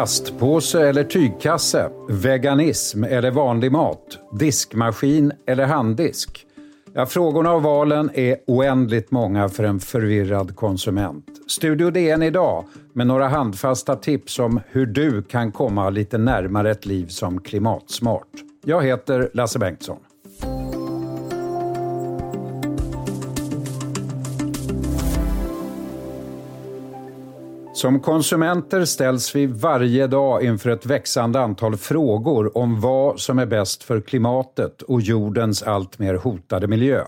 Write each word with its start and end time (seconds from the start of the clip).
Plastpåse 0.00 0.88
eller 0.88 1.04
tygkasse? 1.04 1.90
Veganism 2.08 3.04
eller 3.04 3.30
vanlig 3.30 3.72
mat? 3.72 4.18
Diskmaskin 4.32 5.32
eller 5.46 5.66
handdisk? 5.66 6.46
Ja, 6.94 7.06
frågorna 7.06 7.52
och 7.52 7.62
valen 7.62 8.10
är 8.14 8.36
oändligt 8.46 9.10
många 9.10 9.48
för 9.48 9.64
en 9.64 9.80
förvirrad 9.80 10.56
konsument. 10.56 11.26
Studio 11.46 11.90
DN 11.90 12.22
idag 12.22 12.64
med 12.92 13.06
några 13.06 13.28
handfasta 13.28 13.96
tips 13.96 14.38
om 14.38 14.60
hur 14.66 14.86
du 14.86 15.22
kan 15.22 15.52
komma 15.52 15.90
lite 15.90 16.18
närmare 16.18 16.70
ett 16.70 16.86
liv 16.86 17.06
som 17.06 17.40
klimatsmart. 17.40 18.28
Jag 18.64 18.84
heter 18.84 19.30
Lasse 19.34 19.58
Bengtsson. 19.58 19.98
Som 27.80 28.00
konsumenter 28.00 28.84
ställs 28.84 29.36
vi 29.36 29.46
varje 29.46 30.06
dag 30.06 30.44
inför 30.44 30.70
ett 30.70 30.86
växande 30.86 31.40
antal 31.40 31.76
frågor 31.76 32.58
om 32.58 32.80
vad 32.80 33.20
som 33.20 33.38
är 33.38 33.46
bäst 33.46 33.82
för 33.82 34.00
klimatet 34.00 34.82
och 34.82 35.00
jordens 35.00 35.62
alltmer 35.62 36.14
hotade 36.14 36.66
miljö. 36.66 37.04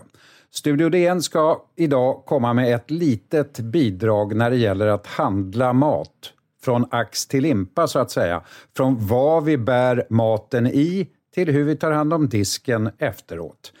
Studio 0.51 0.89
DN 0.89 1.21
ska 1.21 1.61
idag 1.75 2.25
komma 2.25 2.53
med 2.53 2.75
ett 2.75 2.91
litet 2.91 3.59
bidrag 3.59 4.35
när 4.35 4.49
det 4.49 4.55
gäller 4.55 4.87
att 4.87 5.07
handla 5.07 5.73
mat. 5.73 6.33
Från 6.63 6.85
ax 6.91 7.27
till 7.27 7.43
limpa 7.43 7.87
så 7.87 7.99
att 7.99 8.11
säga. 8.11 8.41
Från 8.77 9.07
vad 9.07 9.43
vi 9.43 9.57
bär 9.57 10.05
maten 10.09 10.67
i 10.67 11.07
till 11.33 11.49
hur 11.49 11.63
vi 11.63 11.75
tar 11.75 11.91
hand 11.91 12.13
om 12.13 12.29
disken 12.29 12.89
efteråt. 12.97 13.73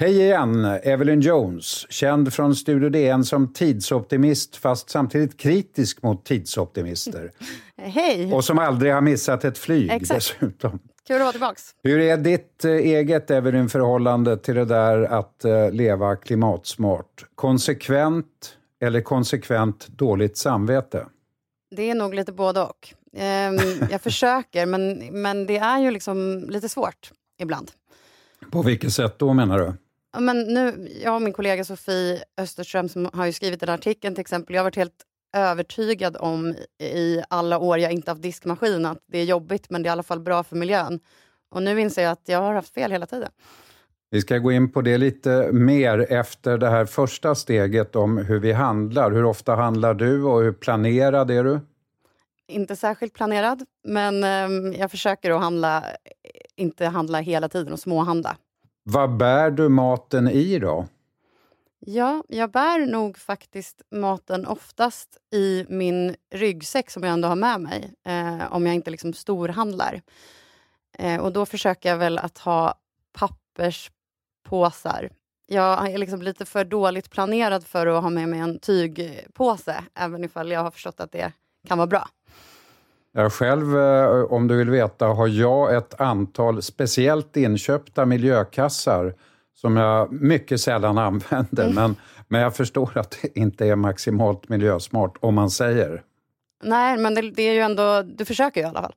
Hej 0.00 0.20
igen, 0.20 0.64
Evelyn 0.64 1.20
Jones, 1.20 1.86
känd 1.90 2.32
från 2.32 2.56
Studio 2.56 2.88
DN 2.88 3.24
som 3.24 3.52
tidsoptimist 3.52 4.56
fast 4.56 4.90
samtidigt 4.90 5.36
kritisk 5.36 6.02
mot 6.02 6.24
tidsoptimister. 6.24 7.30
Hej! 7.76 8.32
Och 8.32 8.44
som 8.44 8.58
aldrig 8.58 8.92
har 8.92 9.00
missat 9.00 9.44
ett 9.44 9.58
flyg 9.58 9.90
Exakt. 9.90 10.36
dessutom. 10.40 10.78
Kul 11.06 11.16
att 11.16 11.22
vara 11.22 11.32
tillbaks. 11.32 11.74
Hur 11.82 11.98
är 11.98 12.16
ditt 12.16 12.64
eh, 12.64 12.70
eget 12.70 13.30
Evelyn 13.30 13.68
förhållande 13.68 14.36
till 14.36 14.54
det 14.54 14.64
där 14.64 15.02
att 15.02 15.44
eh, 15.44 15.70
leva 15.70 16.16
klimatsmart? 16.16 17.24
Konsekvent 17.34 18.56
eller 18.82 19.00
konsekvent 19.00 19.88
dåligt 19.88 20.36
samvete? 20.36 21.06
Det 21.76 21.90
är 21.90 21.94
nog 21.94 22.14
lite 22.14 22.32
både 22.32 22.62
och. 22.62 22.94
Ehm, 23.16 23.58
jag 23.90 24.00
försöker, 24.00 24.66
men, 24.66 24.98
men 25.22 25.46
det 25.46 25.58
är 25.58 25.78
ju 25.78 25.90
liksom 25.90 26.46
lite 26.48 26.68
svårt 26.68 27.12
ibland. 27.38 27.70
På 28.50 28.62
vilket 28.62 28.92
sätt 28.92 29.18
då 29.18 29.32
menar 29.32 29.58
du? 29.58 29.72
Men 30.18 30.40
nu, 30.40 30.88
jag 31.04 31.14
och 31.14 31.22
min 31.22 31.32
kollega 31.32 31.64
Sofie 31.64 32.24
Österström 32.36 32.88
som 32.88 33.10
har 33.12 33.30
skrivit 33.30 33.60
den 33.60 33.68
här 33.68 33.76
artikeln 33.76 34.14
till 34.14 34.20
exempel. 34.20 34.54
Jag 34.54 34.60
har 34.60 34.64
varit 34.64 34.76
helt 34.76 35.04
övertygad 35.36 36.16
om 36.20 36.54
i 36.82 37.22
alla 37.30 37.58
år 37.58 37.78
jag 37.78 37.92
inte 37.92 38.10
haft 38.10 38.22
diskmaskin 38.22 38.86
att 38.86 38.98
det 39.06 39.18
är 39.18 39.24
jobbigt 39.24 39.70
men 39.70 39.82
det 39.82 39.86
är 39.86 39.90
i 39.90 39.92
alla 39.92 40.02
fall 40.02 40.20
bra 40.20 40.42
för 40.42 40.56
miljön. 40.56 41.00
Och 41.50 41.62
nu 41.62 41.80
inser 41.80 42.02
jag 42.02 42.12
att 42.12 42.22
jag 42.24 42.38
har 42.38 42.54
haft 42.54 42.74
fel 42.74 42.92
hela 42.92 43.06
tiden. 43.06 43.30
Vi 44.10 44.20
ska 44.20 44.38
gå 44.38 44.52
in 44.52 44.72
på 44.72 44.82
det 44.82 44.98
lite 44.98 45.52
mer 45.52 46.12
efter 46.12 46.58
det 46.58 46.70
här 46.70 46.84
första 46.84 47.34
steget 47.34 47.96
om 47.96 48.18
hur 48.18 48.40
vi 48.40 48.52
handlar. 48.52 49.10
Hur 49.10 49.24
ofta 49.24 49.54
handlar 49.54 49.94
du 49.94 50.24
och 50.24 50.42
hur 50.42 50.52
planerad 50.52 51.30
är 51.30 51.44
du? 51.44 51.60
Inte 52.48 52.76
särskilt 52.76 53.14
planerad, 53.14 53.64
men 53.84 54.24
ehm, 54.24 54.72
jag 54.72 54.90
försöker 54.90 55.30
att 55.30 55.40
handla, 55.40 55.84
inte 56.56 56.86
handla 56.86 57.20
hela 57.20 57.48
tiden 57.48 57.72
och 57.72 57.78
småhandla. 57.78 58.36
Vad 58.92 59.16
bär 59.16 59.50
du 59.50 59.68
maten 59.68 60.28
i 60.28 60.58
då? 60.58 60.86
Ja, 61.78 62.24
jag 62.28 62.50
bär 62.50 62.86
nog 62.86 63.18
faktiskt 63.18 63.82
maten 63.90 64.46
oftast 64.46 65.18
i 65.32 65.66
min 65.68 66.16
ryggsäck 66.30 66.90
som 66.90 67.02
jag 67.02 67.12
ändå 67.12 67.28
har 67.28 67.36
med 67.36 67.60
mig, 67.60 67.94
eh, 68.04 68.52
om 68.52 68.66
jag 68.66 68.74
inte 68.74 68.90
liksom 68.90 69.12
storhandlar. 69.12 70.02
Eh, 70.98 71.20
och 71.20 71.32
då 71.32 71.46
försöker 71.46 71.88
jag 71.88 71.96
väl 71.96 72.18
att 72.18 72.38
ha 72.38 72.74
papperspåsar. 73.12 75.10
Jag 75.46 75.90
är 75.90 75.98
liksom 75.98 76.22
lite 76.22 76.44
för 76.44 76.64
dåligt 76.64 77.10
planerad 77.10 77.66
för 77.66 77.86
att 77.86 78.02
ha 78.02 78.10
med 78.10 78.28
mig 78.28 78.40
en 78.40 78.58
tygpåse, 78.58 79.84
även 79.94 80.24
ifall 80.24 80.50
jag 80.50 80.60
har 80.60 80.70
förstått 80.70 81.00
att 81.00 81.12
det 81.12 81.32
kan 81.66 81.78
vara 81.78 81.86
bra. 81.86 82.08
Jag 83.12 83.32
själv, 83.32 83.78
eh, 83.78 84.22
om 84.22 84.48
du 84.48 84.56
vill 84.56 84.70
veta, 84.70 85.06
har 85.06 85.28
jag 85.28 85.76
ett 85.76 86.00
antal 86.00 86.62
speciellt 86.62 87.36
inköpta 87.36 88.06
miljökassar 88.06 89.14
som 89.54 89.76
jag 89.76 90.12
mycket 90.12 90.60
sällan 90.60 90.98
använder. 91.08 91.72
Men, 91.72 91.96
men 92.28 92.40
jag 92.40 92.56
förstår 92.56 92.98
att 92.98 93.18
det 93.22 93.38
inte 93.38 93.66
är 93.66 93.76
maximalt 93.76 94.48
miljösmart, 94.48 95.16
om 95.20 95.34
man 95.34 95.50
säger. 95.50 96.02
Nej, 96.62 96.98
men 96.98 97.14
det, 97.14 97.30
det 97.30 97.42
är 97.42 97.52
ju 97.52 97.60
ändå, 97.60 98.02
du 98.02 98.24
försöker 98.24 98.60
ju 98.60 98.66
i 98.66 98.68
alla 98.68 98.82
fall. 98.82 98.94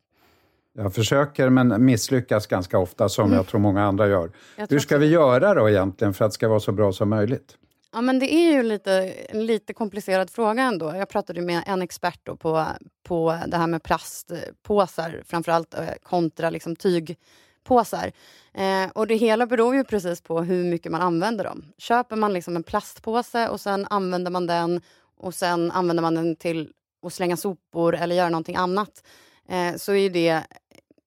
Jag 0.75 0.93
försöker, 0.93 1.49
men 1.49 1.85
misslyckas 1.85 2.47
ganska 2.47 2.77
ofta, 2.77 3.09
som 3.09 3.33
jag 3.33 3.47
tror 3.47 3.59
många 3.59 3.83
andra 3.83 4.07
gör. 4.07 4.31
Hur 4.69 4.79
ska 4.79 4.97
vi 4.97 5.07
göra 5.07 5.53
då 5.53 5.69
egentligen 5.69 6.13
för 6.13 6.25
att 6.25 6.31
det 6.31 6.35
ska 6.35 6.47
vara 6.47 6.59
så 6.59 6.71
bra 6.71 6.91
som 6.91 7.09
möjligt? 7.09 7.57
Ja, 7.93 8.01
men 8.01 8.19
det 8.19 8.33
är 8.33 8.51
ju 8.51 8.63
lite, 8.63 8.93
en 9.29 9.45
lite 9.45 9.73
komplicerad 9.73 10.29
fråga 10.29 10.63
ändå. 10.63 10.95
Jag 10.95 11.09
pratade 11.09 11.41
med 11.41 11.63
en 11.65 11.81
expert 11.81 12.19
då 12.23 12.35
på, 12.35 12.65
på 13.03 13.39
det 13.47 13.57
här 13.57 13.67
med 13.67 13.83
plastpåsar, 13.83 15.23
framförallt 15.25 15.73
eh, 15.73 15.89
kontra 16.03 16.49
liksom 16.49 16.75
tygpåsar. 16.75 18.11
Eh, 18.53 18.89
och 18.95 19.07
det 19.07 19.15
hela 19.15 19.45
beror 19.45 19.75
ju 19.75 19.83
precis 19.83 20.21
på 20.21 20.41
hur 20.41 20.63
mycket 20.63 20.91
man 20.91 21.01
använder 21.01 21.43
dem. 21.43 21.65
Köper 21.77 22.15
man 22.15 22.33
liksom 22.33 22.55
en 22.55 22.63
plastpåse 22.63 23.49
och 23.49 23.61
sen 23.61 23.87
använder 23.89 24.31
man 24.31 24.47
den 24.47 24.81
och 25.17 25.35
sen 25.35 25.71
använder 25.71 26.01
man 26.01 26.15
den 26.15 26.35
till 26.35 26.71
att 27.05 27.13
slänga 27.13 27.37
sopor 27.37 27.95
eller 27.95 28.15
göra 28.15 28.29
någonting 28.29 28.55
annat 28.55 29.03
eh, 29.49 29.75
så 29.75 29.93
är 29.93 30.09
det 30.09 30.43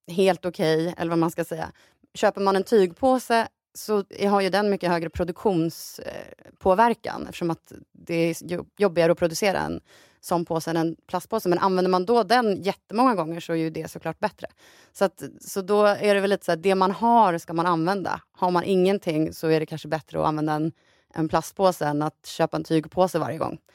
helt 0.08 0.44
okej, 0.44 0.94
eller 0.98 1.10
vad 1.10 1.18
man 1.18 1.30
ska 1.30 1.44
säga. 1.44 1.72
Köper 2.14 2.40
man 2.40 2.56
en 2.56 2.64
tygpåse 2.64 3.48
så 3.76 4.04
har 4.28 4.40
ju 4.40 4.50
den 4.50 4.70
mycket 4.70 4.90
högre 4.90 5.10
produktionspåverkan 5.10 7.22
eftersom 7.26 7.50
att 7.50 7.72
det 7.92 8.14
är 8.14 8.36
jo- 8.40 8.66
jobbigare 8.76 9.12
att 9.12 9.18
producera 9.18 9.58
en 9.58 9.80
sån 10.20 10.44
påse 10.44 10.70
än 10.70 10.76
en 10.76 10.96
plastpåse. 11.06 11.48
Men 11.48 11.58
använder 11.58 11.90
man 11.90 12.06
då 12.06 12.22
den 12.22 12.62
jättemånga 12.62 13.14
gånger 13.14 13.40
så 13.40 13.52
är 13.52 13.56
ju 13.56 13.70
det 13.70 13.90
såklart 13.90 14.18
bättre. 14.18 14.46
Så, 14.92 15.04
att, 15.04 15.22
så 15.40 15.60
då 15.60 15.84
är 15.84 16.14
det 16.14 16.20
väl 16.20 16.30
lite 16.30 16.44
så 16.44 16.52
att 16.52 16.62
det 16.62 16.74
man 16.74 16.90
har 16.90 17.38
ska 17.38 17.52
man 17.52 17.66
använda. 17.66 18.20
Har 18.32 18.50
man 18.50 18.64
ingenting 18.64 19.32
så 19.32 19.48
är 19.48 19.60
det 19.60 19.66
kanske 19.66 19.88
bättre 19.88 20.20
att 20.20 20.26
använda 20.26 20.52
en, 20.52 20.72
en 21.14 21.28
plastpåse 21.28 21.86
än 21.86 22.02
att 22.02 22.26
köpa 22.26 22.56
en 22.56 22.64
tygpåse 22.64 23.18
varje 23.18 23.38
gång. 23.38 23.58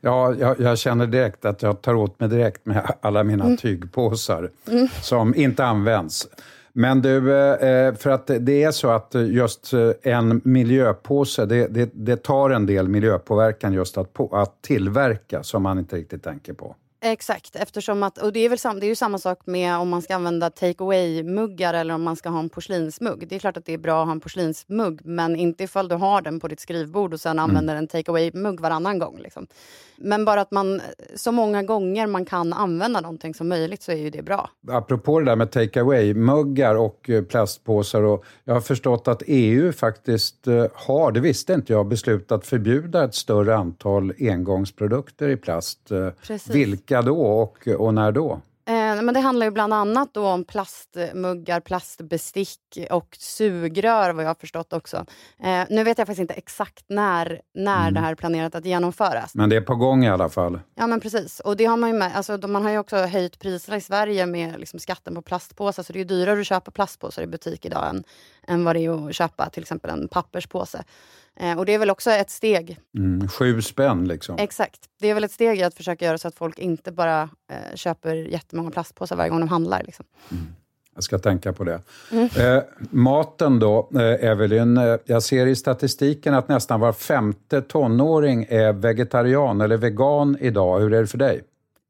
Ja, 0.00 0.34
jag, 0.34 0.60
jag 0.60 0.78
känner 0.78 1.06
direkt 1.06 1.44
att 1.44 1.62
jag 1.62 1.82
tar 1.82 1.94
åt 1.94 2.20
mig 2.20 2.28
direkt 2.28 2.66
med 2.66 2.94
alla 3.00 3.24
mina 3.24 3.56
tygpåsar 3.56 4.50
som 5.02 5.34
inte 5.34 5.64
används. 5.64 6.28
Men 6.76 7.02
du, 7.02 7.36
eh, 7.36 7.68
eh, 7.68 7.94
för 7.94 8.10
att 8.10 8.30
det 8.40 8.62
är 8.62 8.70
så 8.70 8.90
att 8.90 9.14
just 9.14 9.72
eh, 9.72 9.90
en 10.02 10.40
miljöpåse, 10.44 11.46
det, 11.46 11.66
det, 11.66 11.90
det 11.94 12.16
tar 12.16 12.50
en 12.50 12.66
del 12.66 12.88
miljöpåverkan 12.88 13.72
just 13.72 13.98
att, 13.98 14.12
på, 14.12 14.36
att 14.36 14.62
tillverka 14.62 15.42
som 15.42 15.62
man 15.62 15.78
inte 15.78 15.96
riktigt 15.96 16.22
tänker 16.22 16.52
på. 16.52 16.76
Exakt, 17.06 17.56
eftersom 17.56 18.02
att, 18.02 18.18
och 18.18 18.32
det 18.32 18.40
är, 18.40 18.48
väl 18.48 18.58
sam, 18.58 18.80
det 18.80 18.86
är 18.86 18.88
ju 18.88 18.94
samma 18.94 19.18
sak 19.18 19.38
med 19.44 19.76
om 19.76 19.88
man 19.88 20.02
ska 20.02 20.14
använda 20.14 20.50
take 20.50 20.84
away-muggar 20.84 21.74
eller 21.74 21.94
om 21.94 22.02
man 22.02 22.16
ska 22.16 22.28
ha 22.28 22.38
en 22.38 22.48
porslinsmugg. 22.48 23.28
Det 23.28 23.34
är 23.34 23.38
klart 23.38 23.56
att 23.56 23.64
det 23.64 23.72
är 23.72 23.78
bra 23.78 24.00
att 24.00 24.06
ha 24.06 24.12
en 24.12 24.20
porslinsmugg, 24.20 25.00
men 25.04 25.36
inte 25.36 25.64
ifall 25.64 25.88
du 25.88 25.94
har 25.94 26.22
den 26.22 26.40
på 26.40 26.48
ditt 26.48 26.60
skrivbord 26.60 27.14
och 27.14 27.20
sen 27.20 27.38
använder 27.38 27.76
en 27.76 27.86
take 27.86 28.10
away-mugg 28.10 28.60
varannan 28.60 28.98
gång. 28.98 29.18
Liksom. 29.18 29.46
Men 29.96 30.24
bara 30.24 30.40
att 30.40 30.50
man 30.50 30.80
så 31.14 31.32
många 31.32 31.62
gånger 31.62 32.06
man 32.06 32.24
kan 32.24 32.52
använda 32.52 33.00
någonting 33.00 33.34
som 33.34 33.48
möjligt 33.48 33.82
så 33.82 33.92
är 33.92 33.96
ju 33.96 34.10
det 34.10 34.22
bra. 34.22 34.50
Apropå 34.68 35.20
det 35.20 35.26
där 35.26 35.36
med 35.36 35.50
take 35.50 35.80
away-muggar 35.80 36.74
och 36.74 37.10
eh, 37.10 37.22
plastpåsar. 37.22 38.02
Och 38.02 38.24
jag 38.44 38.54
har 38.54 38.60
förstått 38.60 39.08
att 39.08 39.22
EU 39.26 39.72
faktiskt 39.72 40.46
eh, 40.46 40.66
har, 40.74 41.12
det 41.12 41.20
visste 41.20 41.52
inte 41.52 41.72
jag, 41.72 41.86
beslutat 41.86 42.46
förbjuda 42.46 43.04
ett 43.04 43.14
större 43.14 43.56
antal 43.56 44.12
engångsprodukter 44.20 45.28
i 45.28 45.36
plast. 45.36 45.90
Eh, 45.90 46.08
Precis. 46.26 46.54
Vilka 46.54 46.93
då 47.02 47.22
och, 47.22 47.68
och 47.68 47.94
när 47.94 48.12
då? 48.12 48.40
Eh, 48.66 49.02
men 49.02 49.14
det 49.14 49.20
handlar 49.20 49.46
ju 49.46 49.50
bland 49.50 49.74
annat 49.74 50.14
då 50.14 50.26
om 50.26 50.44
plastmuggar, 50.44 51.60
plastbestick 51.60 52.60
och 52.90 53.16
sugrör 53.18 54.12
vad 54.12 54.24
jag 54.24 54.28
har 54.28 54.34
förstått 54.34 54.72
också. 54.72 54.96
Eh, 55.42 55.62
nu 55.70 55.84
vet 55.84 55.98
jag 55.98 56.06
faktiskt 56.06 56.20
inte 56.20 56.34
exakt 56.34 56.84
när, 56.88 57.40
när 57.54 57.90
det 57.90 58.00
här 58.00 58.10
är 58.10 58.14
planerat 58.14 58.54
att 58.54 58.64
genomföras. 58.64 59.34
Men 59.34 59.50
det 59.50 59.56
är 59.56 59.60
på 59.60 59.74
gång 59.74 60.04
i 60.04 60.10
alla 60.10 60.28
fall. 60.28 60.60
Ja 60.74 60.86
men 60.86 61.00
precis. 61.00 61.40
Och 61.40 61.56
det 61.56 61.64
har 61.64 61.76
man 61.76 61.90
ju 61.90 61.96
med. 61.96 62.16
Alltså, 62.16 62.38
man 62.48 62.62
har 62.62 62.70
ju 62.70 62.78
också 62.78 62.96
höjt 62.96 63.38
priserna 63.38 63.76
i 63.76 63.80
Sverige 63.80 64.26
med 64.26 64.60
liksom, 64.60 64.78
skatten 64.78 65.14
på 65.14 65.22
plastpåsar. 65.22 65.82
Så 65.82 65.92
det 65.92 66.00
är 66.00 66.04
dyrare 66.04 66.40
att 66.40 66.46
köpa 66.46 66.70
plastpåsar 66.70 67.22
i 67.22 67.26
butik 67.26 67.64
idag 67.64 67.88
än, 67.88 68.04
än 68.46 68.64
vad 68.64 68.76
det 68.76 68.80
är 68.80 69.08
att 69.08 69.14
köpa 69.14 69.50
till 69.50 69.62
exempel 69.62 69.90
en 69.90 70.08
papperspåse. 70.08 70.84
Eh, 71.40 71.58
och 71.58 71.66
det 71.66 71.74
är 71.74 71.78
väl 71.78 71.90
också 71.90 72.10
ett 72.10 72.30
steg. 72.30 72.78
Mm, 72.98 73.28
sju 73.28 73.62
spänn 73.62 74.08
liksom. 74.08 74.36
Exakt. 74.38 74.80
Det 75.00 75.10
är 75.10 75.14
väl 75.14 75.24
ett 75.24 75.32
steg 75.32 75.58
i 75.58 75.62
att 75.62 75.74
försöka 75.74 76.04
göra 76.04 76.18
så 76.18 76.28
att 76.28 76.34
folk 76.34 76.58
inte 76.58 76.92
bara 76.92 77.22
eh, 77.50 77.74
köper 77.74 78.14
jättemånga 78.14 78.70
plastpåsar 78.70 79.16
varje 79.16 79.30
gång 79.30 79.40
de 79.40 79.48
handlar. 79.48 79.82
Liksom. 79.84 80.04
Jag 80.94 81.04
ska 81.04 81.18
tänka 81.18 81.52
på 81.52 81.64
det. 81.64 81.80
Eh, 82.36 82.62
maten 82.90 83.58
då, 83.58 83.90
eh, 83.94 84.30
Evelyn. 84.30 84.76
Eh, 84.76 84.96
jag 85.04 85.22
ser 85.22 85.46
i 85.46 85.56
statistiken 85.56 86.34
att 86.34 86.48
nästan 86.48 86.80
var 86.80 86.92
femte 86.92 87.62
tonåring 87.62 88.46
är 88.48 88.72
vegetarian 88.72 89.60
eller 89.60 89.76
vegan 89.76 90.36
idag. 90.40 90.80
Hur 90.80 90.94
är 90.94 91.00
det 91.00 91.06
för 91.06 91.18
dig? 91.18 91.44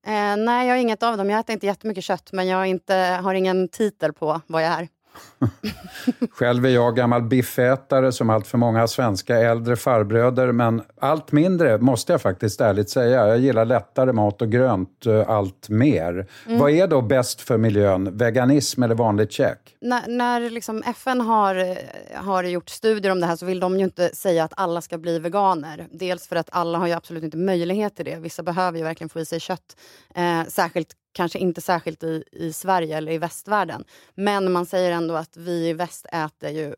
Eh, 0.06 0.36
nej, 0.36 0.68
jag 0.68 0.74
har 0.74 0.80
inget 0.80 1.02
av 1.02 1.16
dem. 1.16 1.30
Jag 1.30 1.40
äter 1.40 1.52
inte 1.52 1.66
jättemycket 1.66 2.04
kött, 2.04 2.32
men 2.32 2.46
jag 2.46 2.66
inte, 2.66 2.94
har 3.22 3.34
ingen 3.34 3.68
titel 3.68 4.12
på 4.12 4.40
vad 4.46 4.62
jag 4.62 4.72
är. 4.72 4.88
Själv 6.30 6.66
är 6.66 6.70
jag 6.70 6.96
gammal 6.96 7.22
biffätare 7.22 8.12
som 8.12 8.30
allt 8.30 8.46
för 8.46 8.58
många 8.58 8.86
svenska 8.86 9.36
äldre 9.36 9.76
farbröder, 9.76 10.52
men 10.52 10.82
allt 11.00 11.32
mindre 11.32 11.78
måste 11.78 12.12
jag 12.12 12.22
faktiskt 12.22 12.60
ärligt 12.60 12.90
säga. 12.90 13.26
Jag 13.26 13.38
gillar 13.38 13.64
lättare 13.64 14.12
mat 14.12 14.42
och 14.42 14.50
grönt 14.50 15.06
eh, 15.06 15.30
allt 15.30 15.68
mer. 15.68 16.26
Mm. 16.46 16.58
Vad 16.58 16.70
är 16.70 16.86
då 16.86 17.02
bäst 17.02 17.40
för 17.40 17.58
miljön? 17.58 18.16
Veganism 18.18 18.82
eller 18.82 18.94
vanligt 18.94 19.32
käk? 19.32 19.76
När, 19.80 20.08
när 20.08 20.50
liksom 20.50 20.82
FN 20.86 21.20
har, 21.20 21.78
har 22.14 22.44
gjort 22.44 22.68
studier 22.68 23.12
om 23.12 23.20
det 23.20 23.26
här 23.26 23.36
så 23.36 23.46
vill 23.46 23.60
de 23.60 23.78
ju 23.78 23.84
inte 23.84 24.08
säga 24.14 24.44
att 24.44 24.52
alla 24.56 24.80
ska 24.80 24.98
bli 24.98 25.18
veganer. 25.18 25.86
Dels 25.90 26.28
för 26.28 26.36
att 26.36 26.48
alla 26.52 26.78
har 26.78 26.86
ju 26.86 26.92
absolut 26.92 27.24
inte 27.24 27.36
möjlighet 27.36 27.96
till 27.96 28.04
det. 28.04 28.16
Vissa 28.16 28.42
behöver 28.42 28.78
ju 28.78 28.84
verkligen 28.84 29.08
få 29.08 29.20
i 29.20 29.24
sig 29.24 29.40
kött. 29.40 29.76
Eh, 30.14 30.44
särskilt 30.48 30.96
kanske 31.14 31.38
inte 31.38 31.60
särskilt 31.60 32.02
i, 32.02 32.24
i 32.32 32.52
Sverige 32.52 32.96
eller 32.96 33.12
i 33.12 33.18
västvärlden. 33.18 33.84
Men 34.14 34.52
man 34.52 34.66
säger 34.66 34.92
ändå 34.92 35.14
att 35.14 35.36
vi 35.36 35.68
i 35.68 35.72
väst 35.72 36.06
äter 36.12 36.50
ju 36.50 36.74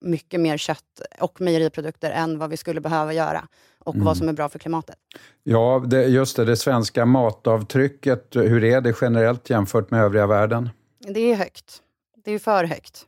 mycket 0.00 0.40
mer 0.40 0.56
kött 0.56 1.00
och 1.20 1.40
mejeriprodukter 1.40 2.10
än 2.10 2.38
vad 2.38 2.50
vi 2.50 2.56
skulle 2.56 2.80
behöva 2.80 3.12
göra 3.12 3.48
och 3.78 3.94
mm. 3.94 4.04
vad 4.04 4.16
som 4.16 4.28
är 4.28 4.32
bra 4.32 4.48
för 4.48 4.58
klimatet. 4.58 4.96
Ja, 5.42 5.84
det, 5.86 6.04
just 6.04 6.36
det, 6.36 6.44
det 6.44 6.56
svenska 6.56 7.06
matavtrycket, 7.06 8.36
hur 8.36 8.64
är 8.64 8.80
det 8.80 8.94
generellt 9.00 9.50
jämfört 9.50 9.90
med 9.90 10.00
övriga 10.00 10.26
världen? 10.26 10.70
Det 10.98 11.20
är 11.20 11.34
högt. 11.34 11.82
Det 12.24 12.30
är 12.30 12.38
för 12.38 12.64
högt. 12.64 13.06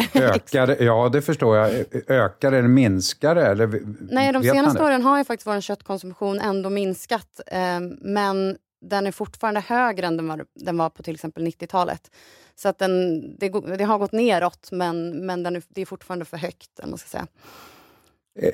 Ökar 0.14 0.82
Ja, 0.82 1.08
det 1.08 1.22
förstår 1.22 1.56
jag. 1.56 1.84
Ökar 2.06 2.52
eller 2.52 2.68
minskar 2.68 3.34
det? 3.34 3.46
Eller, 3.46 3.82
Nej, 4.10 4.32
de 4.32 4.42
senaste 4.42 4.84
åren 4.84 5.02
har 5.02 5.18
ju 5.18 5.24
faktiskt 5.24 5.46
vår 5.46 5.60
köttkonsumtion 5.60 6.40
ändå 6.40 6.70
minskat. 6.70 7.40
Eh, 7.46 7.80
men 8.00 8.56
den 8.80 9.06
är 9.06 9.12
fortfarande 9.12 9.60
högre 9.60 10.06
än 10.06 10.16
den 10.16 10.28
var, 10.28 10.44
den 10.54 10.78
var 10.78 10.90
på 10.90 11.02
till 11.02 11.14
exempel 11.14 11.46
90-talet. 11.46 12.10
Så 12.54 12.68
att 12.68 12.78
den, 12.78 13.20
det, 13.38 13.48
det, 13.76 13.84
har 13.84 13.98
gått 13.98 14.12
neråt, 14.12 14.68
men, 14.72 15.26
men 15.26 15.42
den 15.42 15.56
är, 15.56 15.62
det 15.68 15.80
är 15.80 15.86
fortfarande 15.86 16.24
för 16.24 16.36
högt. 16.36 16.70
Man 16.84 16.98
ska 16.98 17.08
säga. 17.08 17.26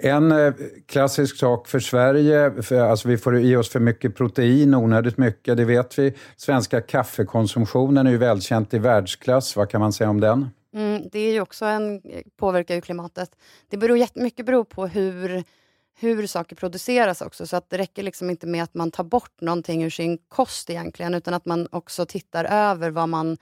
En 0.00 0.32
eh, 0.32 0.54
klassisk 0.86 1.36
sak 1.36 1.68
för 1.68 1.80
Sverige, 1.80 2.62
för, 2.62 2.80
alltså 2.80 3.08
vi 3.08 3.18
får 3.18 3.38
i 3.38 3.56
oss 3.56 3.68
för 3.68 3.80
mycket 3.80 4.16
protein, 4.16 4.74
onödigt 4.74 5.18
mycket, 5.18 5.56
det 5.56 5.64
vet 5.64 5.98
vi. 5.98 6.14
Svenska 6.36 6.80
kaffekonsumtionen 6.80 8.06
är 8.06 8.10
ju 8.10 8.16
välkänt 8.16 8.74
i 8.74 8.78
världsklass. 8.78 9.56
Vad 9.56 9.70
kan 9.70 9.80
man 9.80 9.92
säga 9.92 10.10
om 10.10 10.20
den? 10.20 10.48
Mm, 10.74 11.02
det 11.12 11.18
är 11.18 11.32
ju 11.32 11.40
också 11.40 11.64
en, 11.64 12.02
påverkar 12.36 12.74
ju 12.74 12.80
klimatet. 12.80 13.30
Det 13.68 13.76
beror 13.76 13.98
jättemycket 13.98 14.46
beror 14.46 14.64
på 14.64 14.86
hur 14.86 15.44
hur 15.98 16.26
saker 16.26 16.56
produceras 16.56 17.20
också. 17.20 17.46
Så 17.46 17.56
att 17.56 17.70
det 17.70 17.78
räcker 17.78 18.02
liksom 18.02 18.30
inte 18.30 18.46
med 18.46 18.62
att 18.62 18.74
man 18.74 18.90
tar 18.90 19.04
bort 19.04 19.40
någonting 19.40 19.84
ur 19.84 19.90
sin 19.90 20.18
kost 20.28 20.70
egentligen, 20.70 21.14
utan 21.14 21.34
att 21.34 21.44
man 21.44 21.68
också 21.72 22.06
tittar 22.06 22.44
över 22.44 22.90
vad 22.90 23.08
man, 23.08 23.36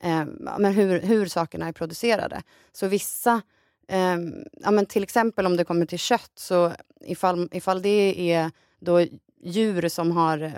eh, 0.00 0.24
men 0.58 0.72
hur, 0.72 1.00
hur 1.00 1.26
sakerna 1.26 1.68
är 1.68 1.72
producerade. 1.72 2.42
Så 2.72 2.86
vissa, 2.86 3.42
eh, 3.88 4.16
ja, 4.52 4.70
men 4.70 4.86
till 4.86 5.02
exempel 5.02 5.46
om 5.46 5.56
det 5.56 5.64
kommer 5.64 5.86
till 5.86 5.98
kött, 5.98 6.32
så 6.34 6.72
ifall, 7.00 7.48
ifall 7.52 7.82
det 7.82 8.32
är 8.32 8.50
då 8.80 9.06
djur 9.42 9.88
som 9.88 10.12
har 10.12 10.42
eh, 10.42 10.52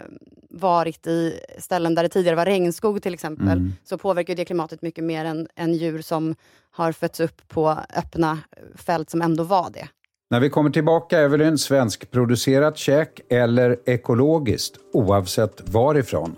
varit 0.50 1.06
i 1.06 1.40
ställen 1.58 1.94
där 1.94 2.02
det 2.02 2.08
tidigare 2.08 2.36
var 2.36 2.46
regnskog 2.46 3.02
till 3.02 3.14
exempel, 3.14 3.58
mm. 3.58 3.72
så 3.84 3.98
påverkar 3.98 4.34
det 4.34 4.44
klimatet 4.44 4.82
mycket 4.82 5.04
mer 5.04 5.24
än, 5.24 5.48
än 5.54 5.74
djur 5.74 6.02
som 6.02 6.34
har 6.70 6.92
fötts 6.92 7.20
upp 7.20 7.48
på 7.48 7.78
öppna 7.96 8.38
fält 8.74 9.10
som 9.10 9.22
ändå 9.22 9.44
var 9.44 9.70
det. 9.70 9.88
När 10.30 10.40
vi 10.40 10.50
kommer 10.50 10.70
tillbaka, 10.70 11.18
Evelyn, 11.18 11.58
svenskproducerat 11.58 12.76
käk 12.76 13.20
eller 13.28 13.76
ekologiskt, 13.86 14.76
oavsett 14.92 15.68
varifrån? 15.68 16.36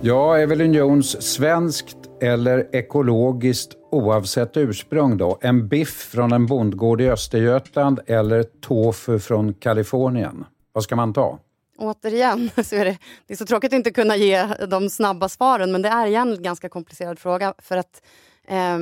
Ja, 0.00 0.38
Evelyn 0.38 0.74
Jones, 0.74 1.22
svenskt 1.22 1.96
eller 2.20 2.68
ekologiskt 2.72 3.76
oavsett 3.90 4.56
ursprung 4.56 5.16
då? 5.16 5.38
En 5.40 5.68
biff 5.68 6.10
från 6.12 6.32
en 6.32 6.46
bondgård 6.46 7.00
i 7.00 7.10
Östergötland 7.10 8.00
eller 8.06 8.42
tofu 8.42 9.18
från 9.18 9.54
Kalifornien? 9.54 10.44
Vad 10.72 10.84
ska 10.84 10.96
man 10.96 11.12
ta? 11.12 11.38
Återigen, 11.78 12.50
så 12.64 12.76
är 12.76 12.84
det, 12.84 12.98
det 13.26 13.34
är 13.34 13.36
så 13.36 13.46
tråkigt 13.46 13.72
att 13.72 13.76
inte 13.76 13.90
kunna 13.90 14.16
ge 14.16 14.46
de 14.46 14.90
snabba 14.90 15.28
svaren, 15.28 15.72
men 15.72 15.82
det 15.82 15.88
är 15.88 16.06
igen 16.06 16.32
en 16.32 16.42
ganska 16.42 16.68
komplicerad 16.68 17.18
fråga. 17.18 17.54
För 17.58 17.76
att 17.76 18.02
eh, 18.48 18.78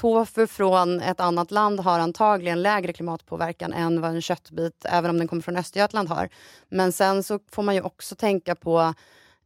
tofu 0.00 0.46
från 0.46 1.00
ett 1.00 1.20
annat 1.20 1.50
land 1.50 1.80
har 1.80 1.98
antagligen 1.98 2.62
lägre 2.62 2.92
klimatpåverkan 2.92 3.72
än 3.72 4.00
vad 4.00 4.10
en 4.10 4.22
köttbit, 4.22 4.84
även 4.84 5.10
om 5.10 5.18
den 5.18 5.28
kommer 5.28 5.42
från 5.42 5.56
Östergötland, 5.56 6.08
har. 6.08 6.28
Men 6.68 6.92
sen 6.92 7.22
så 7.22 7.38
får 7.50 7.62
man 7.62 7.74
ju 7.74 7.80
också 7.80 8.14
tänka 8.14 8.54
på 8.54 8.94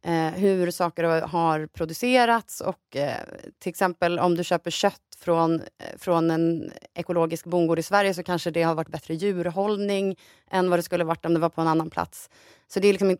eh, 0.05 0.29
hur 0.29 0.71
saker 0.71 1.21
har 1.21 1.67
producerats 1.67 2.61
och 2.61 2.95
eh, 2.95 3.23
till 3.59 3.69
exempel 3.69 4.19
om 4.19 4.35
du 4.35 4.43
köper 4.43 4.71
kött 4.71 5.01
från, 5.19 5.59
eh, 5.59 5.97
från 5.97 6.31
en 6.31 6.71
ekologisk 6.93 7.45
bondgård 7.45 7.79
i 7.79 7.83
Sverige 7.83 8.13
så 8.13 8.23
kanske 8.23 8.51
det 8.51 8.63
har 8.63 8.75
varit 8.75 8.89
bättre 8.89 9.13
djurhållning 9.13 10.15
än 10.51 10.69
vad 10.69 10.79
det 10.79 10.83
skulle 10.83 11.03
varit 11.03 11.25
om 11.25 11.33
det 11.33 11.39
var 11.39 11.49
på 11.49 11.61
en 11.61 11.67
annan 11.67 11.89
plats. 11.89 12.29
Så 12.67 12.79
det 12.79 12.87
är, 12.87 12.93
liksom 12.93 13.17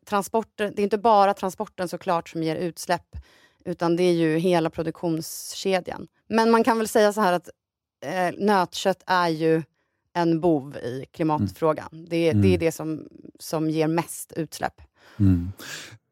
det 0.58 0.64
är 0.64 0.80
inte 0.80 0.98
bara 0.98 1.34
transporten 1.34 1.88
såklart 1.88 2.30
som 2.30 2.44
ger 2.44 2.56
utsläpp 2.56 3.16
utan 3.66 3.96
det 3.96 4.04
är 4.04 4.14
ju 4.14 4.38
hela 4.38 4.70
produktionskedjan. 4.70 6.08
Men 6.28 6.52
man 6.52 6.64
kan 6.64 6.78
väl 6.78 6.88
säga 6.88 7.14
så 7.14 7.22
här 7.22 7.34
att 7.34 7.50
eh, 8.06 8.32
nötkött 8.38 9.04
är 9.06 9.30
ju 9.30 9.64
en 10.14 10.40
bov 10.40 10.78
i 10.78 11.06
klimatfrågan. 11.12 11.90
Mm. 11.92 12.06
Det, 12.10 12.30
mm. 12.30 12.42
det 12.42 12.54
är 12.54 12.58
det 12.58 12.72
som, 12.72 13.08
som 13.40 13.70
ger 13.70 13.88
mest 13.88 14.32
utsläpp. 14.32 14.82
Mm. 15.20 15.52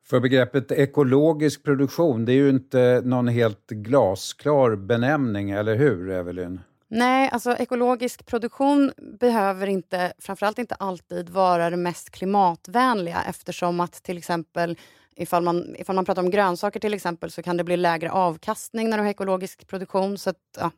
För 0.05 0.19
begreppet 0.19 0.71
ekologisk 0.71 1.63
produktion, 1.63 2.25
det 2.25 2.31
är 2.31 2.35
ju 2.35 2.49
inte 2.49 3.01
någon 3.05 3.27
helt 3.27 3.67
glasklar 3.67 4.75
benämning, 4.75 5.51
eller 5.51 5.75
hur, 5.75 6.09
Evelyn? 6.09 6.61
Nej, 6.87 7.29
alltså 7.31 7.55
ekologisk 7.55 8.25
produktion 8.25 8.91
behöver 9.19 9.67
inte, 9.67 10.13
framförallt 10.19 10.59
inte 10.59 10.75
alltid 10.75 11.29
vara 11.29 11.69
det 11.69 11.77
mest 11.77 12.09
klimatvänliga 12.09 13.23
eftersom 13.29 13.79
att 13.79 14.03
till 14.03 14.17
exempel 14.17 14.77
ifall 15.15 15.43
man, 15.43 15.75
ifall 15.79 15.95
man 15.95 16.05
pratar 16.05 16.21
om 16.21 16.29
grönsaker 16.29 16.79
till 16.79 16.93
exempel 16.93 17.31
så 17.31 17.43
kan 17.43 17.57
det 17.57 17.63
bli 17.63 17.77
lägre 17.77 18.11
avkastning 18.11 18.89
när 18.89 18.97
du 18.97 19.03
har 19.03 19.09
ekologisk 19.09 19.67
produktion. 19.67 20.17
Så 20.17 20.29
att, 20.29 20.57
ja, 20.59 20.71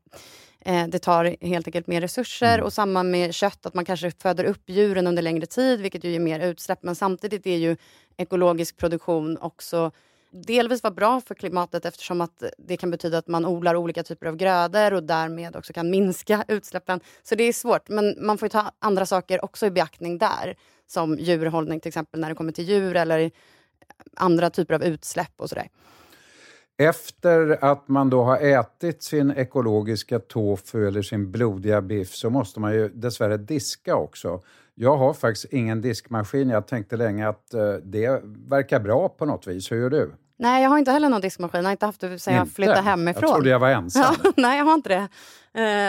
det 0.88 1.00
tar 1.00 1.36
helt 1.41 1.67
enkelt 1.67 1.88
mer 1.88 2.01
resurser. 2.01 2.53
Mm. 2.53 2.65
Och 2.65 2.74
samma 2.74 3.03
med 3.03 3.34
kött, 3.34 3.65
att 3.65 3.74
man 3.74 3.86
kanske 3.86 4.12
föder 4.12 4.43
upp 4.43 4.62
djuren 4.65 5.07
under 5.07 5.22
längre 5.22 5.45
tid 5.45 5.81
vilket 5.81 6.03
ju 6.03 6.12
ger 6.12 6.19
mer 6.19 6.39
utsläpp. 6.39 6.84
Men 6.84 6.95
samtidigt 6.95 7.48
är 7.48 7.57
ju 7.57 7.77
ekologisk 8.17 8.77
produktion 8.77 9.38
också 9.38 9.91
delvis 10.31 10.84
vara 10.84 10.93
bra 10.93 11.22
för 11.22 11.36
klimatet 11.36 11.86
eftersom 11.86 12.22
att 12.22 12.43
det 12.57 12.77
kan 12.77 12.91
betyda 12.91 13.17
att 13.17 13.27
man 13.27 13.45
odlar 13.45 13.75
olika 13.75 14.03
typer 14.03 14.27
av 14.27 14.36
grödor 14.36 14.93
och 14.93 15.03
därmed 15.03 15.55
också 15.55 15.74
kan 15.74 15.89
minska 15.89 16.45
utsläppen. 16.48 17.00
Så 17.24 17.36
det 17.36 17.43
är 17.43 17.53
svårt, 17.53 17.89
men 17.89 18.15
man 18.25 18.38
får 18.38 18.48
ta 18.48 18.72
andra 18.79 19.05
saker 19.05 19.45
också 19.45 19.65
i 19.65 19.72
beaktning 19.72 20.17
där. 20.17 20.55
Som 20.88 21.19
djurhållning 21.19 21.79
till 21.79 21.89
exempel 21.89 22.19
när 22.19 22.29
det 22.29 22.36
kommer 22.36 22.51
till 22.51 22.69
djur 22.69 22.95
eller 22.95 23.31
andra 24.15 24.50
typer 24.50 24.74
av 24.74 24.84
utsläpp 24.84 25.34
och 25.38 25.50
sådär. 25.50 25.67
Efter 26.77 27.65
att 27.65 27.88
man 27.88 28.10
då 28.10 28.24
har 28.24 28.38
ätit 28.38 29.03
sin 29.03 29.32
ekologiska 29.32 30.20
tofu 30.20 30.88
eller 30.88 31.01
sin 31.01 31.32
blodiga 31.32 31.82
biff 31.82 32.13
så 32.13 32.29
måste 32.29 32.60
man 32.60 32.74
ju 32.74 32.89
dessvärre 32.89 33.38
diska 33.38 33.96
också. 33.96 34.41
Jag 34.75 34.98
har 34.98 35.13
faktiskt 35.13 35.53
ingen 35.53 35.82
diskmaskin. 35.82 36.50
Jag 36.50 36.67
tänkte 36.67 36.98
länge 36.98 37.27
att 37.27 37.51
uh, 37.53 37.74
det 37.84 38.22
verkar 38.24 38.79
bra 38.79 39.10
på 39.10 39.25
något 39.25 39.48
vis. 39.48 39.72
Hur 39.72 39.82
gör 39.82 39.89
du? 39.89 40.12
Nej, 40.38 40.63
jag 40.63 40.70
har 40.70 40.77
inte 40.77 40.91
heller 40.91 41.10
någon 41.10 41.22
diskmaskin. 41.22 41.60
Jag 41.60 41.67
har 41.67 41.72
inte 41.72 41.86
haft 41.86 42.01
det 42.01 42.20
sen 42.20 42.36
jag 42.36 42.50
flyttade 42.50 42.82
hemifrån. 42.82 43.24
Jag 43.24 43.34
trodde 43.34 43.50
jag 43.50 43.60
var 43.60 43.70
ensam. 43.70 44.15
nej, 44.36 44.58
jag 44.58 44.65
har 44.65 44.74
inte 44.74 44.89
det. 44.89 45.08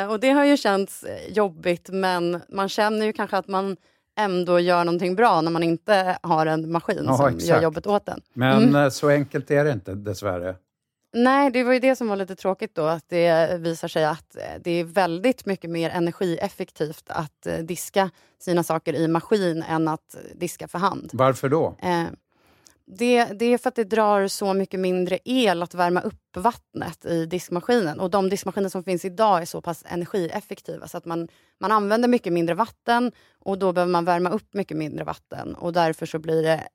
Uh, 0.05 0.11
och 0.13 0.21
det 0.21 0.31
har 0.31 0.45
ju 0.45 0.57
känts 0.57 1.05
jobbigt, 1.29 1.89
men 1.93 2.41
man 2.49 2.69
känner 2.69 3.07
ju 3.07 3.13
kanske 3.13 3.37
att 3.37 3.49
man 3.49 3.77
ändå 4.19 4.61
gör 4.61 4.85
någonting 4.85 5.15
bra 5.15 5.41
när 5.41 5.51
man 5.51 5.63
inte 5.63 6.19
har 6.23 6.47
en 6.47 6.73
maskin 6.73 7.09
Aha, 7.09 7.17
som 7.17 7.27
exakt. 7.27 7.49
gör 7.49 7.63
jobbet 7.63 7.87
åt 7.87 8.09
en. 8.09 8.21
Men 8.33 8.63
mm. 8.63 8.85
Eh, 8.85 8.89
så 8.89 9.09
enkelt 9.09 9.51
är 9.51 9.65
det 9.65 9.73
inte 9.73 9.95
dessvärre. 9.95 10.55
Nej, 11.17 11.51
det 11.51 11.65
var 11.65 11.73
ju 11.73 11.79
det 11.79 11.97
som 11.97 12.09
var 12.09 12.17
lite 12.17 12.37
tråkigt 12.37 12.75
då, 12.75 12.85
att 12.85 13.09
det 13.09 13.61
visar 13.61 13.89
sig 13.89 14.05
att 14.05 14.37
det 14.61 14.71
är 14.71 14.85
väldigt 14.85 15.47
mycket 15.47 15.71
mer 15.71 15.91
energieffektivt 15.91 17.05
att 17.07 17.47
diska 17.63 18.11
sina 18.39 18.63
saker 18.63 18.95
i 18.95 19.09
maskin 19.09 19.63
än 19.63 19.89
att 19.89 20.17
diska 20.35 20.69
för 20.69 20.79
hand. 20.79 21.11
Varför 21.13 21.49
då? 21.49 21.77
Eh, 21.83 22.05
det, 22.87 23.25
det, 23.25 23.45
är 23.45 23.59
för 23.59 23.69
att 23.69 23.75
det 23.75 23.85
drar 23.85 24.29
så 24.29 24.55
mycket 24.55 24.81
mindre 24.81 25.19
el 25.25 25.63
att 25.63 25.75
värma 25.75 26.01
upp 26.01 26.37
vattnet 26.37 27.05
i 27.05 27.27
diskmaskinen. 27.27 28.01
Och 28.01 28.11
de 28.11 28.29
diskmaskiner 28.29 28.69
som 28.69 28.85
finns 28.85 29.05
idag 29.05 29.43
är 29.43 29.47
så 29.47 29.61
pass 29.61 29.85
energieffektiva 29.87 30.89
så 30.89 30.97
att 30.97 31.05
man, 31.05 31.29
man 31.61 31.73
använder 31.73 32.09
mycket 32.09 32.33
mindre 32.33 32.55
vatten 32.55 33.13
och 33.39 33.59
då 33.59 33.73
behöver 33.73 33.93
man 33.93 34.05
värma 34.05 34.31
upp 34.31 34.55
mycket 34.55 34.77
mindre 34.77 35.05
vatten. 35.05 35.55
Och 35.55 35.73
därför 35.73 36.07
så 36.07 36.19
blir 36.19 36.43
det 36.43 36.69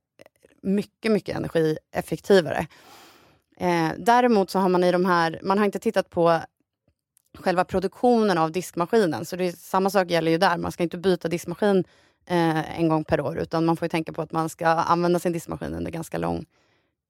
mycket, 0.61 1.11
mycket 1.11 1.35
energieffektivare. 1.37 2.67
Eh, 3.57 3.89
däremot 3.97 4.49
så 4.49 4.59
har 4.59 4.69
man 4.69 4.83
i 4.83 4.91
de 4.91 5.05
här, 5.05 5.39
man 5.43 5.57
har 5.57 5.65
inte 5.65 5.79
tittat 5.79 6.09
på 6.09 6.39
själva 7.37 7.65
produktionen 7.65 8.37
av 8.37 8.51
diskmaskinen. 8.51 9.25
Så 9.25 9.35
det 9.35 9.45
är, 9.45 9.51
samma 9.51 9.89
sak 9.89 10.09
gäller 10.09 10.31
ju 10.31 10.37
där. 10.37 10.57
Man 10.57 10.71
ska 10.71 10.83
inte 10.83 10.97
byta 10.97 11.27
diskmaskin 11.27 11.83
eh, 12.25 12.79
en 12.79 12.87
gång 12.87 13.03
per 13.03 13.21
år 13.21 13.37
utan 13.37 13.65
man 13.65 13.77
får 13.77 13.87
tänka 13.87 14.13
på 14.13 14.21
att 14.21 14.31
man 14.31 14.49
ska 14.49 14.67
använda 14.67 15.19
sin 15.19 15.31
diskmaskin 15.31 15.73
under 15.73 15.91
ganska 15.91 16.17
lång 16.17 16.45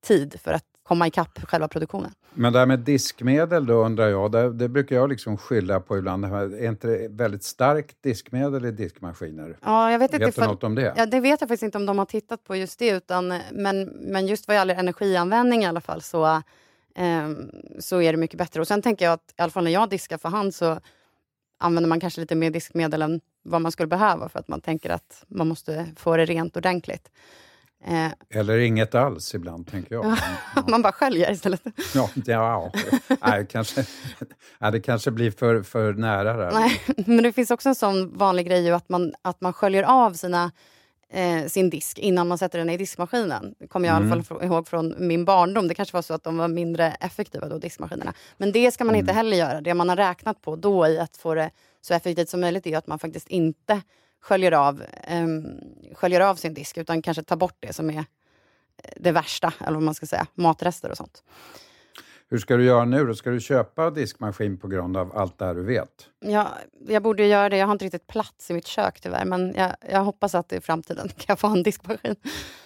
tid 0.01 0.39
för 0.43 0.53
att 0.53 0.65
komma 0.83 1.07
ikapp 1.07 1.39
själva 1.43 1.67
produktionen. 1.67 2.11
Men 2.33 2.53
det 2.53 2.59
här 2.59 2.65
med 2.65 2.79
diskmedel 2.79 3.65
då 3.65 3.73
undrar 3.73 4.09
jag, 4.09 4.31
det, 4.31 4.53
det 4.53 4.69
brukar 4.69 4.95
jag 4.95 5.09
liksom 5.09 5.37
skylla 5.37 5.79
på 5.79 5.97
ibland. 5.97 6.25
Är 6.25 6.67
inte 6.67 6.87
det 6.87 7.07
väldigt 7.07 7.43
starkt 7.43 8.03
diskmedel 8.03 8.65
i 8.65 8.71
diskmaskiner? 8.71 9.57
Ja, 9.63 9.91
jag 9.91 9.99
vet 9.99 10.13
inte 10.13 10.25
vet 10.25 10.35
du 10.35 10.41
något 10.41 10.63
om 10.63 10.75
det? 10.75 10.93
Ja, 10.97 11.05
det 11.05 11.19
vet 11.19 11.41
jag 11.41 11.49
faktiskt 11.49 11.63
inte 11.63 11.77
om 11.77 11.85
de 11.85 11.97
har 11.97 12.05
tittat 12.05 12.43
på 12.43 12.55
just 12.55 12.79
det. 12.79 12.89
Utan, 12.89 13.33
men, 13.51 13.83
men 13.83 14.27
just 14.27 14.47
vad 14.47 14.57
gäller 14.57 14.75
energianvändning 14.75 15.63
i 15.63 15.65
alla 15.65 15.81
fall 15.81 16.01
så, 16.01 16.25
eh, 16.95 17.29
så 17.79 18.01
är 18.01 18.11
det 18.11 18.17
mycket 18.17 18.37
bättre. 18.37 18.61
Och 18.61 18.67
sen 18.67 18.81
tänker 18.81 19.05
jag 19.05 19.13
att 19.13 19.33
i 19.37 19.41
alla 19.41 19.51
fall 19.51 19.63
när 19.63 19.71
jag 19.71 19.89
diskar 19.89 20.17
för 20.17 20.29
hand 20.29 20.55
så 20.55 20.79
använder 21.59 21.87
man 21.87 21.99
kanske 21.99 22.21
lite 22.21 22.35
mer 22.35 22.51
diskmedel 22.51 23.01
än 23.01 23.21
vad 23.43 23.61
man 23.61 23.71
skulle 23.71 23.87
behöva 23.87 24.29
för 24.29 24.39
att 24.39 24.47
man 24.47 24.61
tänker 24.61 24.89
att 24.89 25.23
man 25.27 25.47
måste 25.47 25.87
få 25.95 26.17
det 26.17 26.25
rent 26.25 26.57
ordentligt. 26.57 27.09
Eh, 27.85 28.39
Eller 28.39 28.57
inget 28.57 28.95
alls 28.95 29.35
ibland, 29.35 29.67
tänker 29.67 29.95
jag. 29.95 30.05
Ja. 30.55 30.63
Man 30.67 30.81
bara 30.81 30.93
sköljer 30.93 31.31
istället. 31.31 31.61
Ja, 31.95 32.09
ja. 32.25 32.71
Nej, 33.25 33.47
kanske, 33.49 33.85
nej, 34.59 34.71
det 34.71 34.79
kanske 34.79 35.11
blir 35.11 35.31
för, 35.31 35.63
för 35.63 35.93
nära 35.93 36.37
där. 36.37 36.51
Nej, 36.51 36.81
men 37.05 37.23
det 37.23 37.33
finns 37.33 37.51
också 37.51 37.69
en 37.69 37.75
sån 37.75 38.17
vanlig 38.17 38.47
grej 38.47 38.71
att 38.71 38.89
man, 38.89 39.13
att 39.21 39.41
man 39.41 39.53
sköljer 39.53 39.83
av 39.83 40.13
sina, 40.13 40.51
eh, 41.09 41.45
sin 41.45 41.69
disk 41.69 41.99
innan 41.99 42.27
man 42.27 42.37
sätter 42.37 42.59
den 42.59 42.69
i 42.69 42.77
diskmaskinen. 42.77 43.55
Kommer 43.69 43.87
jag 43.87 43.97
mm. 43.97 44.09
i 44.09 44.11
alla 44.11 44.23
fall 44.23 44.43
ihåg 44.43 44.67
från 44.67 44.95
min 45.07 45.25
barndom. 45.25 45.67
Det 45.67 45.73
kanske 45.73 45.97
var 45.97 46.01
så 46.01 46.13
att 46.13 46.23
de 46.23 46.37
var 46.37 46.47
mindre 46.47 46.91
effektiva 46.99 47.49
då, 47.49 47.57
diskmaskinerna. 47.57 48.13
Men 48.37 48.51
det 48.51 48.71
ska 48.71 48.83
man 48.83 48.95
mm. 48.95 48.99
inte 48.99 49.13
heller 49.13 49.37
göra. 49.37 49.61
Det 49.61 49.73
man 49.73 49.89
har 49.89 49.95
räknat 49.95 50.41
på 50.41 50.55
då 50.55 50.87
i 50.87 50.99
att 50.99 51.17
få 51.17 51.35
det 51.35 51.51
så 51.81 51.93
effektivt 51.93 52.29
som 52.29 52.41
möjligt 52.41 52.67
är 52.67 52.77
att 52.77 52.87
man 52.87 52.99
faktiskt 52.99 53.27
inte 53.27 53.81
sköljer 54.21 54.51
av, 54.51 54.83
um, 55.11 55.59
sköljer 55.93 56.21
av 56.21 56.35
sin 56.35 56.53
disk 56.53 56.77
utan 56.77 57.01
kanske 57.01 57.23
tar 57.23 57.35
bort 57.35 57.57
det 57.59 57.73
som 57.73 57.89
är 57.89 58.05
det 58.95 59.11
värsta, 59.11 59.53
eller 59.59 59.73
vad 59.73 59.83
man 59.83 59.95
ska 59.95 60.05
säga, 60.05 60.27
matrester 60.33 60.89
och 60.89 60.97
sånt. 60.97 61.23
Hur 62.29 62.37
ska 62.37 62.57
du 62.57 62.65
göra 62.65 62.85
nu 62.85 63.05
då? 63.05 63.15
Ska 63.15 63.29
du 63.29 63.39
köpa 63.39 63.89
diskmaskin 63.89 64.57
på 64.57 64.67
grund 64.67 64.97
av 64.97 65.17
allt 65.17 65.37
det 65.37 65.45
här 65.45 65.53
du 65.53 65.63
vet? 65.63 66.07
Ja, 66.19 66.47
jag 66.87 67.03
borde 67.03 67.25
göra 67.25 67.49
det. 67.49 67.57
Jag 67.57 67.67
har 67.67 67.71
inte 67.71 67.85
riktigt 67.85 68.07
plats 68.07 68.51
i 68.51 68.53
mitt 68.53 68.67
kök 68.67 68.99
tyvärr, 69.01 69.25
men 69.25 69.53
jag, 69.57 69.75
jag 69.91 70.03
hoppas 70.03 70.35
att 70.35 70.53
i 70.53 70.61
framtiden 70.61 71.09
kan 71.17 71.25
jag 71.27 71.39
få 71.39 71.47
en 71.47 71.63
diskmaskin. 71.63 72.15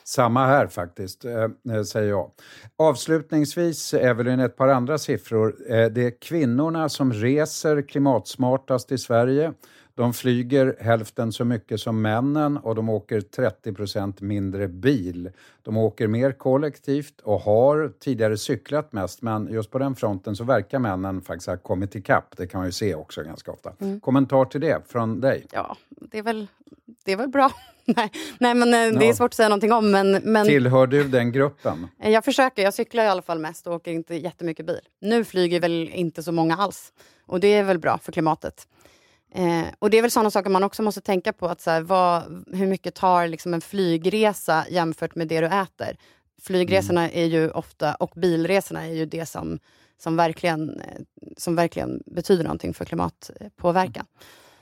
Samma 0.08 0.46
här 0.46 0.68
faktiskt, 0.68 1.26
eh, 1.26 1.84
säger 1.84 2.10
jag. 2.10 2.32
Avslutningsvis, 2.78 3.94
Evelyn, 3.94 4.40
ett 4.40 4.56
par 4.56 4.68
andra 4.68 4.98
siffror. 4.98 5.56
Eh, 5.70 5.86
det 5.86 6.06
är 6.06 6.22
kvinnorna 6.22 6.90
som 6.90 7.14
reser 7.14 7.82
klimatsmartast 7.82 8.92
i 8.92 8.98
Sverige. 8.98 9.54
De 9.96 10.14
flyger 10.14 10.76
hälften 10.80 11.32
så 11.32 11.46
mycket 11.46 11.80
som 11.80 12.02
männen 12.02 12.58
och 12.58 12.76
de 12.76 12.90
åker 12.90 13.22
30% 13.22 14.22
mindre 14.22 14.68
bil. 14.68 15.30
De 15.62 15.78
åker 15.78 16.08
mer 16.08 16.32
kollektivt 16.32 17.22
och 17.22 17.40
har 17.40 17.94
tidigare 18.00 18.38
cyklat 18.38 18.94
mest 18.94 19.22
men 19.22 19.48
just 19.52 19.72
på 19.72 19.80
den 19.80 19.96
fronten 19.96 20.36
så 20.36 20.44
verkar 20.44 20.80
männen 20.80 21.22
faktiskt 21.22 21.48
ha 21.48 21.58
kommit 21.58 21.96
ikapp. 21.96 22.38
Det 22.38 22.48
kan 22.48 22.60
man 22.60 22.68
ju 22.68 22.72
se 22.72 22.96
också 22.96 23.24
ganska 23.24 23.52
ofta. 23.52 23.74
Mm. 23.80 24.00
Kommentar 24.00 24.46
till 24.46 24.62
det 24.62 24.82
från 24.88 25.22
dig? 25.22 25.46
Ja, 25.52 25.78
det 25.90 26.18
är 26.18 26.24
väl, 26.24 26.48
det 27.06 27.12
är 27.12 27.18
väl 27.18 27.30
bra. 27.30 27.52
nej, 27.96 28.12
nej, 28.40 28.56
men 28.56 28.74
eh, 28.74 29.00
det 29.00 29.10
är 29.10 29.14
svårt 29.14 29.32
att 29.32 29.34
säga 29.34 29.50
någonting 29.50 29.72
om. 29.72 29.92
Men, 29.92 30.12
men... 30.12 30.46
Tillhör 30.46 30.88
du 30.88 31.04
den 31.04 31.32
gruppen? 31.32 31.88
Jag 31.98 32.26
försöker. 32.26 32.64
Jag 32.64 32.74
cyklar 32.74 33.04
i 33.04 33.08
alla 33.08 33.22
fall 33.22 33.40
mest 33.40 33.68
och 33.68 33.74
åker 33.74 33.92
inte 33.92 34.16
jättemycket 34.16 34.66
bil. 34.66 34.80
Nu 35.02 35.24
flyger 35.24 35.60
väl 35.60 35.90
inte 35.90 36.24
så 36.24 36.32
många 36.32 36.58
alls. 36.58 36.94
Och 37.26 37.40
det 37.40 37.48
är 37.48 37.64
väl 37.64 37.80
bra 37.80 37.98
för 37.98 38.12
klimatet. 38.12 38.68
Eh, 39.36 39.66
och 39.80 39.90
det 39.90 39.98
är 39.98 40.02
väl 40.02 40.12
sådana 40.12 40.32
saker 40.32 40.50
man 40.50 40.64
också 40.64 40.84
måste 40.84 41.02
tänka 41.02 41.34
på. 41.34 41.48
Att 41.48 41.62
så 41.62 41.72
här, 41.72 41.82
vad, 41.82 42.44
hur 42.54 42.68
mycket 42.68 42.96
tar 42.96 43.28
liksom 43.28 43.54
en 43.54 43.62
flygresa 43.62 44.66
jämfört 44.70 45.16
med 45.16 45.28
det 45.28 45.42
du 45.42 45.48
äter? 45.48 45.98
Flygresorna 46.42 47.10
mm. 47.10 47.24
är 47.24 47.26
ju 47.26 47.52
ofta, 47.52 47.96
och 47.96 48.12
bilresorna 48.16 48.86
är 48.86 48.94
ju 48.94 49.06
det 49.06 49.26
som, 49.26 49.60
som, 49.98 50.16
verkligen, 50.16 50.80
eh, 50.80 51.02
som 51.38 51.56
verkligen 51.56 52.04
betyder 52.06 52.44
någonting 52.44 52.74
för 52.74 52.86
klimatpåverkan. 52.86 54.06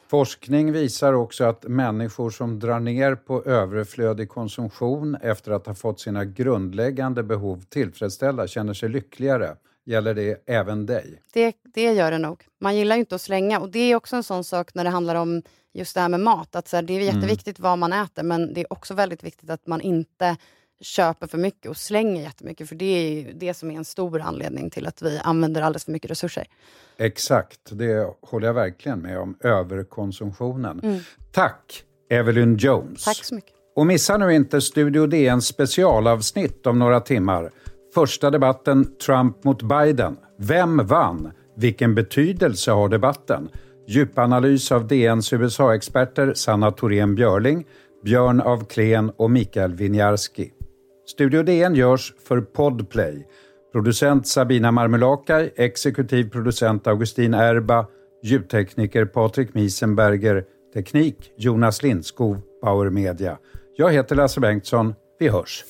Forskning 0.08 0.72
visar 0.72 1.14
också 1.14 1.44
att 1.44 1.64
människor 1.64 2.30
som 2.30 2.60
drar 2.60 2.80
ner 2.80 3.16
på 3.16 3.44
överflödig 3.44 4.30
konsumtion 4.30 5.16
efter 5.16 5.52
att 5.52 5.68
ha 5.68 5.76
fått 5.76 6.00
sina 6.00 6.26
grundläggande 6.26 7.24
behov 7.24 7.64
tillfredsställda 7.70 8.48
känner 8.48 8.74
sig 8.74 8.90
lyckligare 8.90 9.56
Gäller 9.86 10.14
det 10.14 10.44
även 10.46 10.86
dig? 10.86 11.22
Det, 11.34 11.56
det 11.64 11.94
gör 11.94 12.12
det 12.12 12.18
nog. 12.18 12.44
Man 12.60 12.76
gillar 12.76 12.96
ju 12.96 13.00
inte 13.00 13.16
att 13.16 13.22
slänga. 13.22 13.60
Och 13.60 13.70
Det 13.70 13.80
är 13.80 13.96
också 13.96 14.16
en 14.16 14.24
sån 14.24 14.44
sak 14.44 14.74
när 14.74 14.84
det 14.84 14.90
handlar 14.90 15.16
om 15.16 15.42
just 15.74 15.96
det 15.96 16.02
här 16.02 16.10
med 16.10 16.20
mat. 16.20 16.56
Att 16.56 16.68
så 16.68 16.76
här, 16.76 16.84
det 16.84 16.94
är 16.94 17.02
mm. 17.02 17.16
jätteviktigt 17.16 17.60
mm. 17.60 17.70
vad 17.70 17.80
man 17.80 17.94
äter, 17.94 18.24
men 18.24 18.54
det 18.54 18.62
är 18.62 18.74
också 18.74 18.94
väldigt 18.94 19.24
viktigt 19.24 19.50
att 19.50 19.68
man 19.68 19.82
inte 19.82 20.38
köper 20.82 21.28
för 21.28 21.38
mycket 21.38 21.70
och 21.70 21.78
slänger 21.78 22.22
jättemycket. 22.22 22.70
För 22.70 22.76
det 22.76 22.86
är 22.86 23.34
det 23.34 23.54
som 23.54 23.72
är 23.72 23.76
en 23.76 23.86
stor 23.86 24.22
anledning 24.22 24.70
till 24.70 24.88
att 24.88 25.02
vi 25.02 25.20
använder 25.24 25.62
alldeles 25.62 25.86
för 25.86 25.92
mycket 25.92 26.12
resurser. 26.12 26.48
Exakt, 26.98 27.60
det 27.72 28.08
håller 28.22 28.48
jag 28.48 28.54
verkligen 28.54 29.00
med 29.00 29.20
om. 29.20 29.38
Överkonsumtionen. 29.44 30.80
Mm. 30.80 31.00
Tack, 31.32 31.84
Evelyn 32.10 32.58
Jones. 32.58 33.04
Tack 33.04 33.26
så 33.26 33.36
mycket. 33.36 33.54
Och 33.76 33.86
missa 33.86 34.18
nu 34.18 34.34
inte 34.34 34.62
Studio 34.62 35.08
DN 35.08 35.42
specialavsnitt 35.42 36.68
om 36.68 36.80
några 36.80 37.00
timmar. 37.00 37.52
Första 37.94 38.30
debatten 38.32 38.98
Trump 39.06 39.44
mot 39.44 39.62
Biden. 39.62 40.18
Vem 40.38 40.88
vann? 40.88 41.32
Vilken 41.56 41.96
betydelse 41.96 42.72
har 42.72 42.90
debatten? 42.90 43.50
Djupanalys 43.88 44.72
av 44.72 44.88
DNs 44.88 45.34
USA-experter 45.34 46.34
Sanna 46.34 46.72
Thorén 46.72 47.16
Björling, 47.16 47.66
Björn 48.04 48.42
af 48.42 48.68
Klen 48.68 49.10
och 49.10 49.32
Mikael 49.32 49.74
Winiarski. 49.74 50.52
Studio 51.06 51.44
DN 51.44 51.76
görs 51.76 52.14
för 52.28 52.42
Podplay. 52.42 53.28
Producent 53.72 54.28
Sabina 54.28 54.72
Marmelakai, 54.72 55.52
exekutiv 55.56 56.30
producent 56.30 56.88
Augustin 56.88 57.34
Erba, 57.34 57.86
ljudtekniker 58.24 59.06
Patrik 59.06 59.54
Miesenberger, 59.54 60.44
teknik 60.74 61.32
Jonas 61.38 61.84
Lindskov, 61.84 62.42
Bauer 62.62 62.90
Media. 62.90 63.38
Jag 63.76 63.92
heter 63.92 64.16
Lasse 64.16 64.40
Bengtsson. 64.40 64.96
Vi 65.20 65.30
hörs! 65.30 65.64